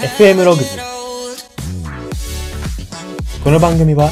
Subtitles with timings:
[0.00, 0.78] FM ログズ
[3.44, 4.08] この番組は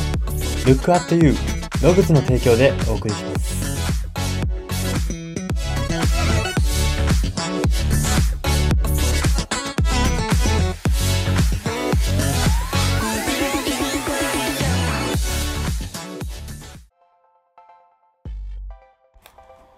[0.67, 1.35] Look at You
[1.83, 3.49] ログズの提供でお送りします。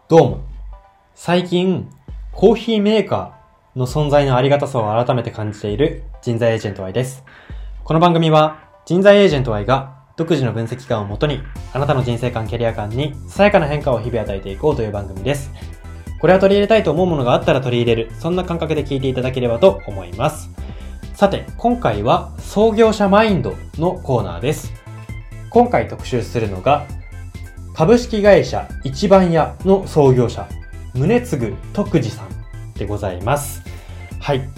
[0.09, 0.45] どうも。
[1.15, 1.89] 最近
[2.33, 3.40] コーヒーメーカー
[3.77, 7.25] の存在のありがたさを改めて感じている人材エージェント Y です。
[7.85, 11.41] この番組は人材エージェント Y が独自の分析感をもとに
[11.73, 15.53] あなたの人生観、キャリア観にさやかな変化を日々与えていこうという番組です。
[16.21, 20.51] これは取り入れたいと思うものがあったら取り入れる、そんな感覚で聞いていただければと思います。
[21.15, 24.73] さて、今回は創業者マインドのコーナーです。
[25.49, 26.87] 今回特集するのが
[27.75, 30.49] 株式会社一番屋の創業者、
[30.93, 32.29] 宗次徳次さん
[32.75, 33.70] でございます。
[34.21, 34.49] はい。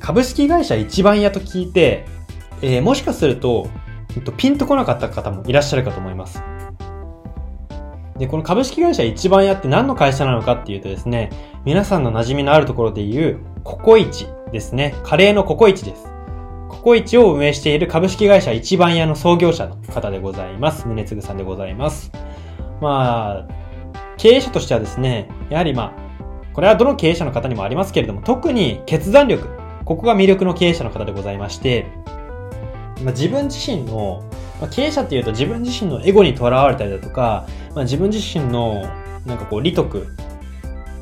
[0.00, 2.06] 株式会社一番屋と聞いて、
[2.60, 3.68] えーもしかすると、
[4.16, 6.42] えっとピンとこなかった方もいらっしゃるかと思います。
[8.18, 11.30] で、この株式会社一番屋って何の会社なのかっていうとですね、
[11.64, 14.94] 皆さんの馴染みのあるところで言う、ココイチですね。
[15.04, 16.04] カレーのココイチです。
[16.68, 20.86] ココイチを運営している株式会社一番屋の創業者の方でございます。
[20.88, 22.10] 宗次さんでございます。
[22.80, 23.62] まあ、
[24.16, 26.01] 経営者としてはですね、やはりまあ、
[26.52, 29.48] これはどの経営者の方にもありますけれども、特に決断力、
[29.84, 31.86] ここが魅力の経営者の方でございまして、
[33.02, 34.22] まあ、自分自身の、
[34.60, 38.82] まあ、経営者っていうと自分自身のエゴにとらわれたりだとか、まあ、自分自身の
[39.26, 40.06] なんかこう利得、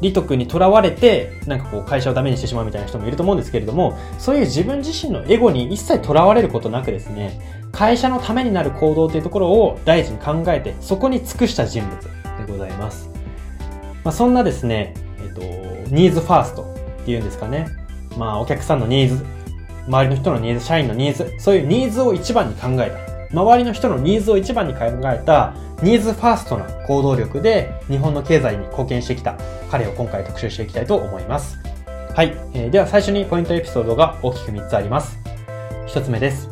[0.00, 7.40] 利得にとらわれて、なんかこう会社をダメにしてしまうみたいな人もいると思うんですけれども、そういう自分自身のエゴに一切とらわれることなくですね、
[7.72, 13.10] 会社のためになる行動というところを大事に考えて、そこに尽くした人物でございます。
[14.04, 15.40] まあ、そんなですね、えっと、
[15.94, 16.62] ニーズファースト
[17.02, 17.68] っていうんですかね。
[18.16, 19.24] まあ、お客さんのニーズ、
[19.86, 23.10] 周りの人のニーズ、社員のニーズ、そういうニーズを一番に考えた。
[23.32, 29.38] 周りの人のニーズを一番に考えた、ニーズファーストな行動力で日本の経済に貢献してきた
[29.70, 31.58] 彼を今回特集していきたいと思います。
[32.14, 32.36] はい。
[32.52, 35.18] えーでは最初にポイントエピソードが大きく3つあります。
[35.86, 36.50] 1つ目です。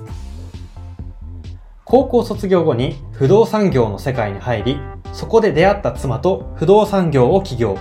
[1.84, 4.80] 高校卒業後に不動産業の世界に入り、
[5.12, 7.76] そこで出会った妻と不動産業を起業。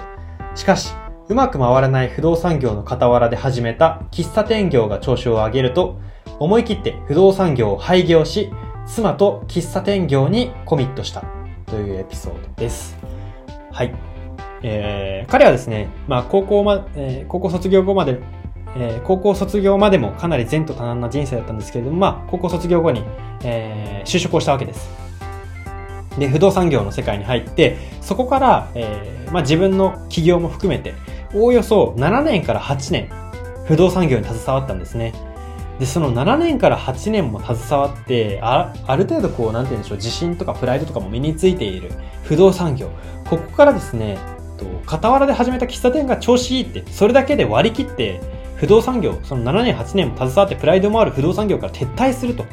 [0.58, 0.92] しかし、
[1.30, 6.00] うまく回らない不動産業の傍らで始めた喫茶店業が調子を上げると、
[6.40, 8.52] 思い切って不動産業を廃業し、
[8.88, 11.24] 妻と喫茶店業にコミットした
[11.68, 12.98] というエピソードです。
[13.72, 13.94] はい。
[14.64, 18.20] えー、彼はですね、まあ高校ま、えー高校卒業後まで、
[18.76, 23.04] えー高校卒業までもかなり前途多難な人生だったんですけれども、まあ高校卒業後に、
[23.44, 25.07] えー就職をしたわけです。
[26.18, 30.94] で、不動産業の世界に入って、そこから、えーまあ自分の起業も含めて、
[31.34, 33.10] おおよそ7年から8年、
[33.66, 35.14] 不動産業に携わったんですね。
[35.80, 41.92] で、その7年から8年も携わって、あある程度こう、なんて言うんでしょう、自信とかプライドとかも身についている
[42.24, 42.90] 不動産業。
[43.30, 44.18] ここからですね、
[44.58, 48.22] と傍らで始めた喫茶店が調子いいって、それだけで割り切って、
[48.56, 52.46] 不動産業、その7年8年も携わってプライドもある不動産業から撤退すると。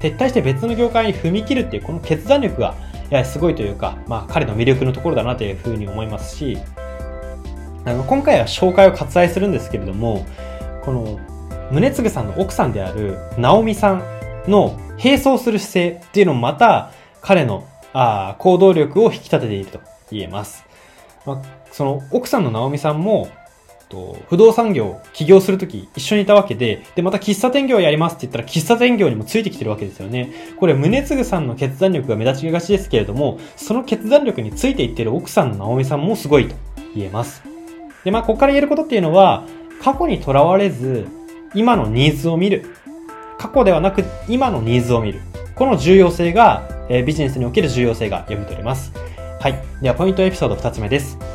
[0.00, 2.74] 撤退して別の業界に踏み切るっていう、この決断力が、
[3.14, 6.58] やすごいというか、まあ彼の魅力のところだなというふうに思いますし、
[7.84, 10.26] あの、今回は紹介を割愛するんですけれども、
[10.84, 11.20] この、
[11.72, 14.02] 宗次さんの奥さんである直美さん
[14.46, 16.90] の並走する姿勢っていうのもまた
[17.22, 19.80] 彼のあ行動力を引き立てていると
[20.10, 20.64] 言えます。
[21.24, 23.28] まあ、その奥さんの直美さんも
[23.92, 30.32] と不動産業起業するとき一緒にいたわけで、で、また喫茶店業やりますって言ったら喫茶店業にもついてきてるわけですよね。
[30.58, 36.54] これ、宗次さんの決断力が目立ちがちですけれども、その決断力についていってる奥さんの直美さんもすごいと
[36.94, 37.42] 言えます。
[38.04, 39.44] で、まあ、ここから言えることっていうのは、
[39.82, 41.06] 過去にとらわれず、
[41.54, 42.74] 今のニーズを見る。
[43.38, 45.20] 過去ではなく、今のニーズを見る。
[45.54, 48.92] この重要性が、えービジネスにおける重要性が読み取れます。
[49.40, 49.62] はい。
[49.82, 51.31] では、ポイントエピソード2つ目です。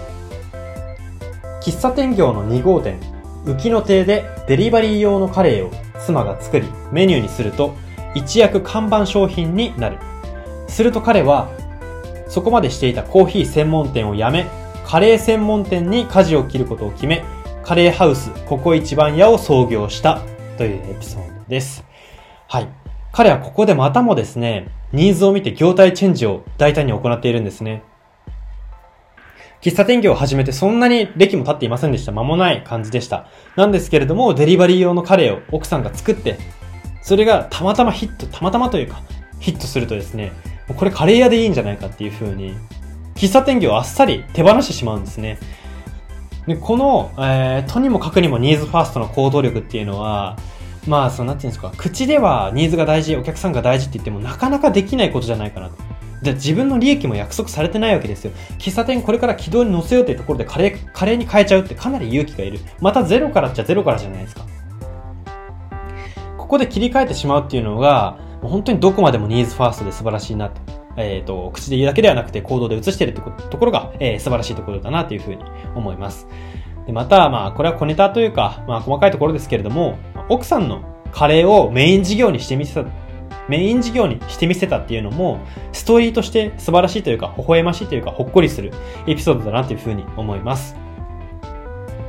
[1.67, 2.97] 喫茶店業の2号店、
[3.43, 7.75] 浮野亭でデリバリー用のカレーを妻が作り、メニューにすると、
[8.16, 9.97] 一躍看板商品になる。
[10.69, 11.49] すると彼は、
[12.29, 14.47] そこまでしていたコーヒー専門店を辞め、
[14.85, 17.25] カレー専門店に舵を切ることを決め、
[17.66, 20.22] カレーハウスここ一番屋を創業した
[20.58, 21.84] というエピソードです。
[22.47, 22.70] はい。
[23.11, 27.84] 彼はここでまたもですね、ニーズを見て業態チェンジを大胆に行っているんですね。
[29.67, 32.14] 喫茶店業を始めてそんなに歴も経っていませんでした。
[32.14, 33.28] 間もない感じでした。
[33.58, 36.40] なんですけれども、デリバリー用のカレーを奥さんが作って、
[37.02, 39.02] それがたまたまヒット、たまたまというか、
[39.41, 40.31] ヒットするとですね、
[40.73, 42.55] これカレー屋でいいんじゃないかっていう風に、
[43.16, 45.37] 喫茶店業をあっさり手放してしまうんですね。
[46.47, 50.37] で、この、えーとにもかくにもニーズファーストの行動力っていうのは、
[50.87, 55.86] まあ、そうなんていうんですか、口ではニーズが大事、お客さんが大事って言っても、なかなかできないことじゃないかなと。
[56.22, 58.31] で自分の利益も約束されてないわけですよ。
[58.58, 62.59] 喫茶店これから軌道に乗せようというところでカレー、カレーに変えちゃうってかなり勇気がいる。
[62.79, 64.46] またゼロからっちゃゼロからじゃないですか。
[66.37, 70.61] ここで切り替えてしまうっていうのが、本当にどこまでもニーズファーストで素晴らしいなと。
[70.97, 75.43] えっ、ー、と、口で言うだけではなくて行動で移しているってところが、えー、素晴らしいところだなというふうに
[75.75, 76.28] 思います。
[76.87, 79.97] で、また、まあ、これは小ネタというか、まあ、細かいところですけれども、
[80.29, 80.81] 奥さんの
[81.11, 82.90] カレーをメイン事業にしてみせた、
[83.47, 85.40] メイン事業にしてみせたっていうのも、
[85.72, 88.72] ストーリーとして素晴らしいというか、微笑ましいというか、ほっこりする
[89.08, 90.76] エピソードだなというふうに思います。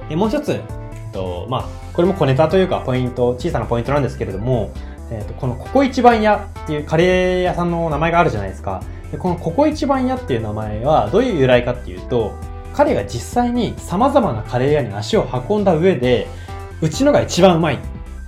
[0.09, 4.71] で、もう一つ、えっとまあ、これも小ネタというか、ポイント、小さなポイントなんですけれども、
[5.11, 8.83] えーと、このここ一番屋っていうカレー屋さんの名前があるじゃないですか。
[9.11, 12.33] でこのここ一番屋っていう名前はどういう由来かっていうと、
[12.75, 16.29] 彼が実際に様々なカレー屋に足を運んだ上で、
[16.83, 17.79] うちのが一番うまいっ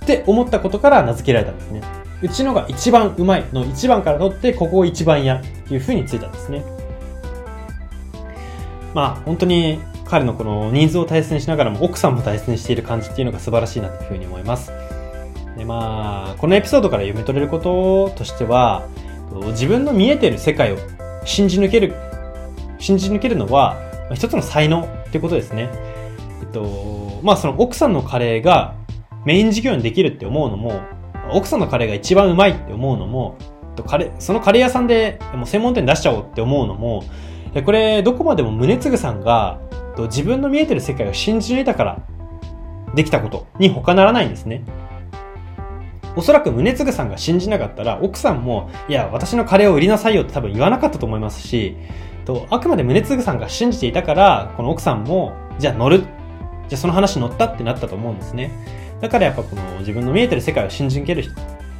[0.05, 1.81] て思ったことから名付けられたんですね。
[2.21, 6.63] うちのが一番うまいの一番から取って、ここを一番屋っていう風についたんですね。
[8.93, 14.71] まあ、本当に彼のこの人数を大切にしながらも奥さんも大切にしている感じっていうのが素晴らしいなというふうに思います。
[15.57, 18.87] でまあ、このエピソードから読み取れることとしては、
[19.51, 20.77] 自分の見えている世界を
[21.23, 21.93] 信じ抜ける、
[22.79, 23.77] 信じ抜けるのは、
[24.13, 25.69] 一つの才能ってことですね。
[26.41, 28.75] えっと、まあその奥さんのカレーが
[29.25, 30.81] メイン事業にできるって思うのも、
[31.33, 33.37] 奥さんのカレーが一番うまいって思うのも、
[33.87, 37.03] カレそのカレー屋さんでもう専門店出しちゃおうって思うのも、
[37.65, 39.59] これどこまでも宗次さんが
[39.97, 42.01] 自分の見えてる世界を信じ抜いたから
[42.95, 44.63] できたことに他ならないんですね。
[46.15, 51.77] おそらく宗次さんが信じなかったら、奥さんも、いや、私のカレーを売りなさいよって多分言わなかったと思いますし、
[52.25, 55.99] とあくまで宗次さんが信じていたから、この奥さんも、じゃあ乗る。
[56.67, 58.51] じゃあその話乗ったってなったと思うんですね。
[59.01, 61.25] だからやっぱこの自分の見えてる世界を信じ抜ける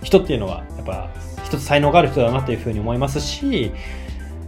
[0.02, 1.10] 人っていうのは、やっぱ
[1.46, 3.72] 一つ才能がある人だなというふうに思いますし、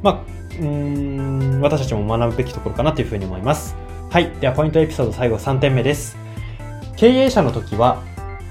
[0.01, 3.75] まあ、うん、私たちも学ぶべきところかなというふうに思います。
[4.09, 4.31] はい。
[4.39, 6.17] では、ポイントエピソード最後3点目です。
[6.95, 8.01] 経営者の時は、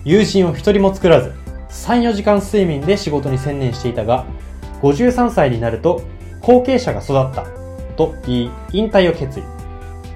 [0.05, 1.33] 友人を一人も作らず、
[1.71, 4.27] 3、4時間睡眠で仕事に専念していたが、
[4.83, 6.03] 53歳になると
[6.41, 7.47] 後継者が育った
[7.97, 9.43] と言い、引退を決意。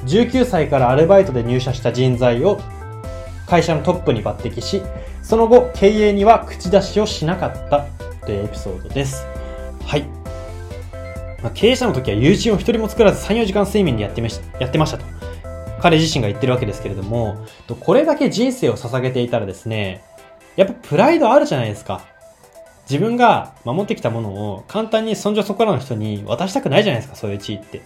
[0.06, 2.60] 19歳からアルバイトで入社した人材を
[3.46, 4.82] 会社のトップに抜擢し、
[5.22, 7.86] その後経営には口出しをしなかった
[8.24, 9.26] というエピソードです。
[9.84, 10.02] はい。
[11.42, 15.04] まあ、経営者の時は友人を一人も作らず3、4時間睡眠でやってましやってましたと。
[15.80, 17.46] 彼自身が言ってるわけですけれども、
[17.80, 20.02] これだけ人生を捧げていたらですね、
[20.56, 22.02] やっぱプライドあるじゃないですか。
[22.88, 27.82] 自分が守ってきたものを簡単にそんじょそこらの人に渡したくないじゃないですか、そういう地位って。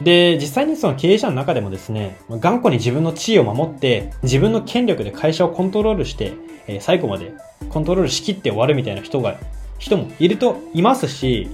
[0.00, 6.32] で、実際にその経営者の中でもですね、頑固に自分の地位を守って、自分の権力で会社をコントロールして、
[6.66, 7.34] えー、最後まで
[7.68, 9.38] コントロールしきって終わるみたいな人が、
[9.78, 11.48] 人もいると、いますし、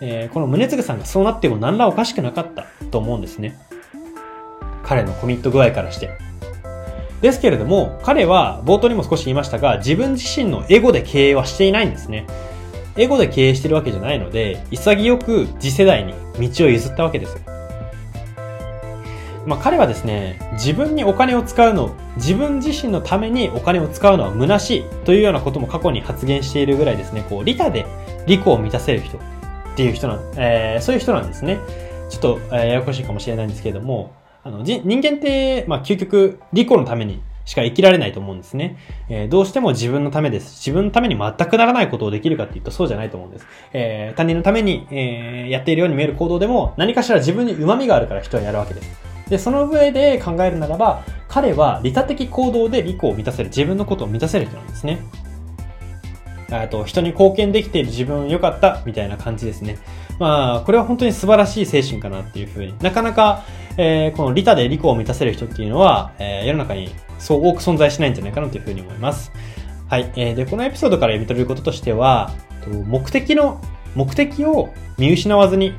[0.00, 3.58] えー、この宗次さんがそうなっても何らおかしくなかったと思うんですね。
[4.84, 6.10] 彼のコミット具合からして。
[7.20, 12.26] ですけれども、彼は冒頭にも少し言いましたが、自分自身のエゴで経営はしていないんですね。
[12.96, 17.57] エゴで経営してるわけじゃないので、潔く次世代に道を譲ったわけですよ。
[19.48, 27.86] まあ、彼はですね、自分にお金を使うの、自分自身のためにお金を使うのは虚しいというようなことも過去に発言しているぐらいですね、こう、利他で
[28.26, 29.20] 利己を満たせる人っ
[29.74, 31.60] ていう人なん、えー、そういう人なんですね。
[32.10, 34.12] ちょっと、えー、ややこしいかもしれないんですけれども、
[34.44, 38.76] あの、人間って、まあ、究極、利己のためにしか生きられないと思うんですね。
[39.08, 40.58] えー、どうしても自分のためです。
[40.58, 43.46] 自分のために全くならないことをできるかって言うとそうじゃないと思うんです。
[43.72, 49.07] えー、他人のために、えー、やっているように見える行動でも何かしら自分に旨味があるから人はやるわけです。
[49.28, 55.00] で、その上で考えるならば、彼は利他的行動で利己を満たせる、自分のことを満たせる人なんですね。
[56.70, 59.78] と人に貢献できている自分良かったみたいな感じですね。
[60.18, 62.74] まあ、これは本当に素晴らしい精神かなっていうふうに。
[62.80, 63.44] なかなか、
[63.76, 69.30] えー、この利他で利己を満たせる人っていうのは、えー、世の中にそう多く存在しないんじゃないかなというふうに思います。
[69.88, 70.10] はい。
[70.16, 72.32] えー、で、このエピソードから読み取れることとしては、
[72.86, 73.60] 目的の、
[73.94, 75.74] 目的を見失わずに、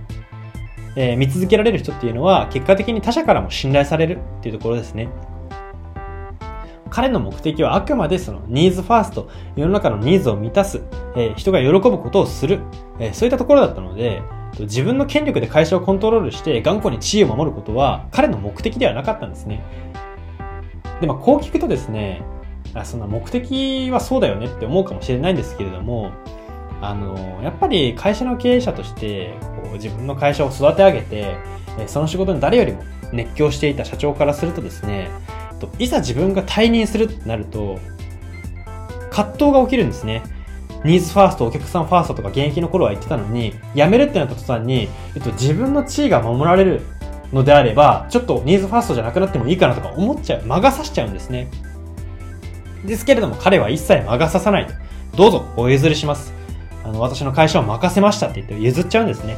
[0.95, 5.09] えー、見続けられる人っていうのは、結果的に他者からも信頼されるっていうところですね。
[6.89, 10.81] 彼の目的はあくまでそのニーズファースト、世の中のニーズを満たす、
[11.15, 12.59] えー、人が喜ぶことをする、
[12.99, 14.21] えー、そういったところだったので、
[14.59, 19.63] 自分の権力で会社をコントロールして頑固に地位を守ることは彼の目的ではなかったんですね。
[20.99, 22.23] で、まあ、こう聞くとですね、
[22.73, 26.11] あそんな目的はそうだよねって思うかもしれないんですけれども、
[26.81, 29.33] あの、やっぱり会社の経営者として、
[29.63, 31.37] こう自分の会社を育て上げて、
[31.87, 35.09] その仕事に誰よりも熱狂していた社長からするとですね、
[35.77, 37.79] いざ自分が退任するってなると、
[39.11, 40.23] 葛藤が起きるんですね。
[40.85, 46.81] ニーズファースト、お客さんファーストとか現役の頃は言ってたのに、辞めるってなった途端に、えっと、自分の地位が守られる
[47.33, 50.45] のであれば、ちょっとニーズファーストじゃなくなってもいいかなとか思っちゃう。
[50.45, 51.49] 魔が差しちゃうんですね。
[52.85, 54.73] ですけれども彼は一切魔が差さないと。
[55.17, 56.38] どうぞお譲りします。
[56.83, 59.37] あの、私の会社を任せましたって言って譲っちゃうんですね。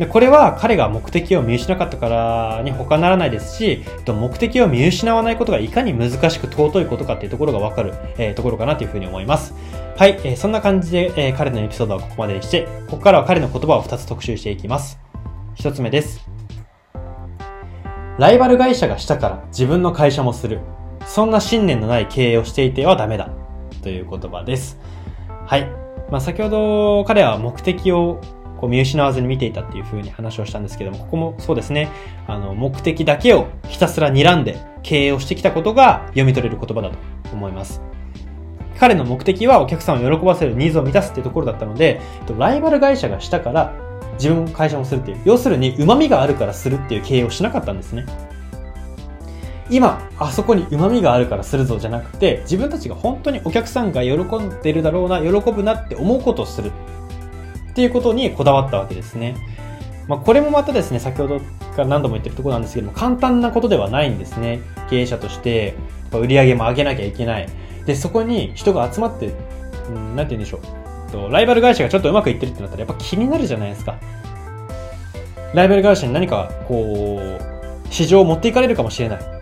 [0.00, 9.52] で、これは彼が目的を見失かったからに他ならないですし、目的を見失わないことがいかに難しく尊いことかっていうところがわかる、えー、ところかなというふうに思います。
[9.98, 14.98] はい、えー、そんな感じで、えー、彼のエピソードはここまでにして、ここからは彼の言葉を2つ特集していきます。
[15.56, 16.26] 1つ目です。
[18.18, 20.60] ライバル会社がしたから自分の会社もする。
[21.04, 23.28] そんな信念のない経営をしていてはダメだ。
[23.82, 24.78] という言葉です。
[25.46, 25.79] はい。
[26.10, 28.20] まあ、先ほど彼は目的を
[28.60, 31.88] こう見失わずに見ていたっていう風に話をしたんですけども、ここもそうですね、
[32.26, 36.96] あの、目的だけをひたすら睨んで経営をしてきたことが読み取れる言葉だと
[37.32, 37.80] 思います。
[38.78, 42.00] 彼の目的はお客さんを喜ばせるニーズを満たすっていうところだったので、
[42.38, 43.74] ライバル会社がしたから
[44.14, 48.04] 自分会社もするっていう、要するに旨味があるからするっていう経営をしなかったんですね。
[49.70, 56.72] 今、あそこに旨味があるからするぞじゃなくて、自分たちが本当にお客さんが喜んでるだろうな、喜ぶなって思うことをする。
[57.70, 59.36] っていうことにこだわったわけですね。
[60.08, 61.44] まあ、これもまたですね、先ほどか
[61.78, 64.60] ら何度も言ってるところなんですけども、簡単なことではないんですね。
[64.90, 65.76] 経営者として、
[66.12, 67.48] 売り上げも上げなきゃいけない。
[67.86, 69.32] で、そこに人が集まって、
[69.88, 71.32] うん、なんて言うんでしょう。
[71.32, 73.98] ライバル会社がちょっとうまくいってるってなったらやっぱ気になるじゃないですか。
[75.54, 79.39] ライバル会社に何か、こう、市場を持っていかれるかもしれない。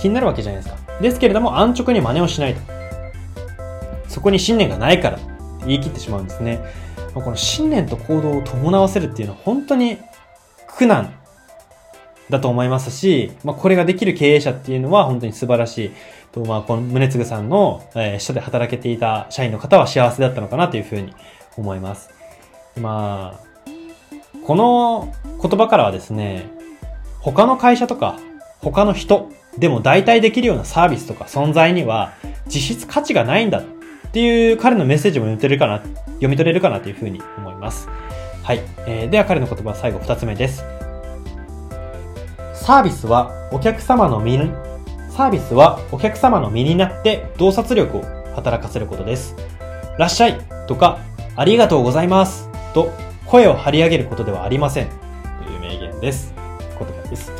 [0.00, 0.80] 気になるわけじゃないですか。
[1.00, 2.60] ですけれども、安直に真似をしないと。
[4.08, 5.18] そこに信念がないから
[5.66, 6.60] 言い切ってしまうんですね。
[7.14, 9.98] この信念と行動を伴わせるっていうのは本当に
[10.68, 11.12] 苦難
[12.30, 15.90] だと思いますし、まあ、これができる経営者っていうのは本当に素晴らしい。
[16.32, 21.12] と、まあ、この宗次さんの、え、下で働けていた社員の方は幸せだったのかなというふうに
[21.56, 22.10] 思います。
[22.80, 23.50] まあ、
[24.46, 26.48] この言葉からはですね、
[27.18, 28.16] 他の会社とか、
[28.62, 29.28] 他の人
[29.58, 32.12] でも代替できるようなサービスとか存在には
[32.46, 35.78] 実質価値がないんだっていう彼のメッセージも読み取れるかな、
[36.14, 37.88] 読み取れるかなというふうに思います。
[38.42, 38.60] はい。
[38.86, 40.64] えー、では彼の言葉最後二つ目です。
[42.54, 44.50] サービスはお客様の身に、
[45.10, 48.02] サービスはお客様の身になって洞察力を
[48.34, 49.36] 働かせることです。
[49.98, 50.98] らっしゃいとか、
[51.36, 52.92] ありがとうございますと
[53.26, 54.88] 声を張り上げることではありません。
[55.44, 56.34] という名言です。
[56.78, 57.30] 言葉です。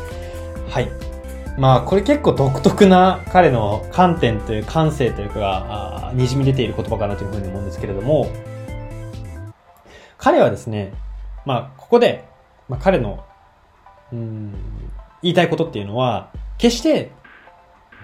[0.69, 1.10] はい。
[1.57, 8.29] まあこれ結構独特な彼の観点という感性というかがにじみ出ている言葉かなというふうに思うんですけれども
[10.17, 10.93] 彼はですね
[11.45, 12.25] まあここで、
[12.69, 13.25] まあ、彼の
[14.11, 14.53] うん
[15.21, 17.11] 言いたいことっていうのは決して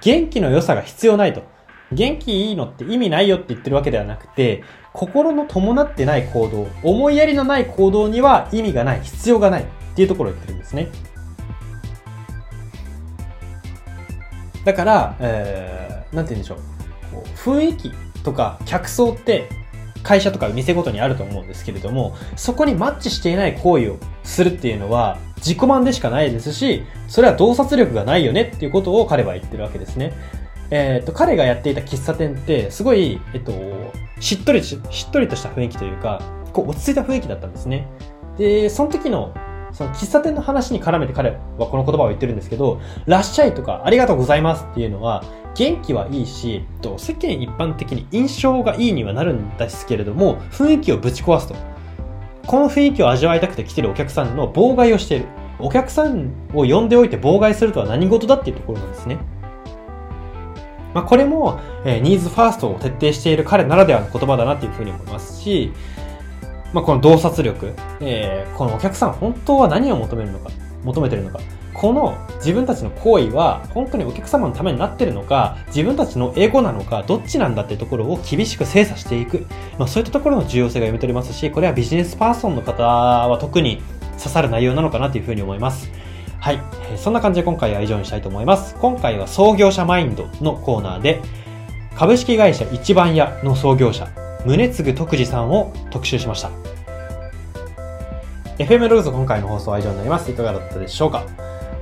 [0.01, 1.43] 元気の良さが必要ないと。
[1.91, 4.61] 元気いいのって意味ないよって言ってるわけではなくて
[4.91, 10.89] 心の伴ってない行動思いやりのない行動には意味がない必要がないっていうところを言ってるんですね。
[14.67, 16.57] だから、えー、なんて言うんでしょう。
[17.09, 17.91] こう雰囲気
[18.23, 19.47] とか客層って
[20.03, 30.11] 会社とか店ごとにあると思うんですけれども、そこにマッチしていない行為をするっていうのは自己満でしかないですし、それは洞察力がないよねっていうことを彼は言ってるわけですね。
[30.69, 33.53] えっ、と、彼がやっていた喫茶店って、すごい、えっと、
[34.19, 36.21] しっとりし、しっとりとした雰囲気というか、
[36.51, 37.87] こう落ち着いた雰囲気だったんですね。
[38.37, 39.33] で、その時の
[39.77, 41.29] その喫茶店の話に絡めて彼
[41.59, 51.55] はこの言葉を言ってるんですけど、らっしゃいとかありがとうございますっていうのは、元気はいいし、と世間一般的に印象がいいにはなるんですけれども、雰囲気をぶち壊すと。
[52.47, 55.25] この雰囲気を味わいたくて来てるお客さんの妨害をしている。
[55.59, 59.19] お客さんを呼んでおいて妨害するとは何事だっていうところなんですね。
[60.95, 65.71] まあ、これも、えー、ニーズファーストを徹底している彼ならではの言葉だなっていうふうに思いますし、
[66.73, 70.49] まあ、この洞察力、えー、このお客さん本当は何を求めるのか、
[70.83, 71.39] 求めてるのか、
[71.73, 79.45] この自分たちの行為は本当にお客様のためになってるのか、自分たちのエゴなのか、どっちなんだっていうところを厳しく精査していく。
[79.77, 83.81] まあ、そういったところの重要性が読み取れますし、これはビジネスパーソンの方は特に
[84.17, 85.91] 刺さる内容なのかなというふうに思います。
[86.39, 86.59] はい。
[86.95, 88.75] そんな感じで今回は以上にしたいと思います。
[88.75, 91.21] 今回は創業者マインドのコーナーで、
[91.95, 94.07] 株式会社一番屋の創業者、
[94.47, 96.51] 宗次徳次さんを特集しました。
[98.57, 100.31] FM ローズ今回の放送は以上になります。
[100.31, 101.25] いかがだったでしょうか？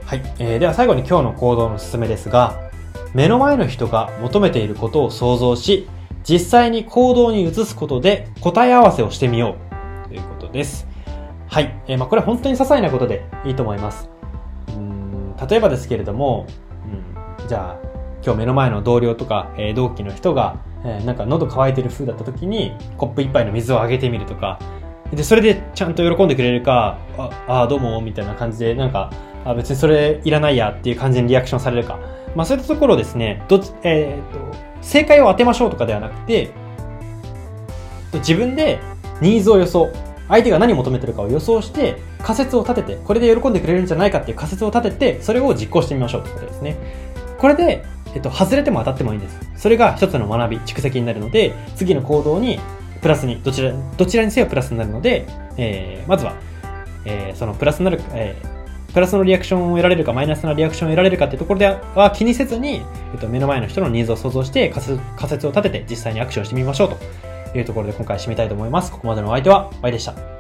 [0.04, 0.24] はい。
[0.40, 2.72] えー、では最後に今日の行動のすすめですが、
[3.14, 5.88] 目の前の人が求めていることを想像し、
[6.28, 9.58] 実際に行動に移すことで答え合わせをしてみよ
[10.06, 10.88] うということです。
[11.48, 11.80] はい。
[11.88, 14.10] えー、まあこれは本当に些細なことでいいと思います。
[14.70, 16.48] うん例えばですけれども、
[17.40, 17.95] うん、じゃあ
[18.26, 24.60] 今日目の前の同僚とか、え、同期の人がえーなんか喉乾いてる風だった時に、コップ一杯の水をあげてみるとか、
[25.12, 29.12] で、それでちゃんと喜んでくれるか、あ、あどうも、みたいな感じで、なんか、
[29.44, 32.00] あ、別にそれいらないやっていう感じにリアクションされるか。
[32.36, 36.52] まあそういったところですね、ど、えーっと、正解を当てましょうとかではなくて、
[38.14, 38.80] 自分で
[39.22, 39.90] ニーズを予想、
[40.28, 46.78] 相手が何を求めてるかを予想して、仮説を立てて、これで喜んでくれるんじゃないかっていう仮説を立てて、それを実行してみましょうということですね。
[47.40, 47.84] これで、
[48.16, 49.40] えっと、外れても当たってもいいんです。
[49.56, 52.60] それが一つの学び、蓄積になるので、次の行動に
[53.02, 56.34] プラスに、どちら、どちらにせよプラスになるので、えー、まずは、
[57.06, 62.82] えー、そのプラスになる、えー、プラスのリアクションを得られるか、マイナスなリアクションを得られるかっていうところでは気にせずに、
[63.14, 66.90] えっと、目の前の人のニーズを想像して仮説仮説を立てて実際にアクションしてみましょう
[67.54, 68.92] というところで今回締めたいと思います。
[68.92, 70.35] ここまでのお相手は、バイでした。